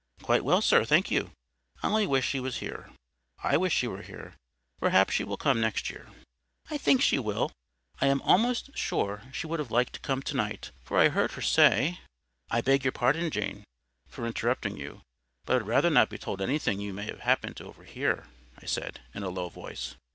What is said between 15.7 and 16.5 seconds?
not be told